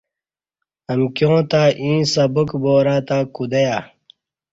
امکیاں 0.91 1.41
تہ 1.49 1.61
ییں 1.81 2.01
سبق 2.13 2.49
بارہ 2.63 2.95
تہ 3.07 3.17
کود 3.35 3.53
یہ 3.65 3.79